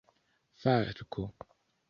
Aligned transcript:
falko 0.63 1.29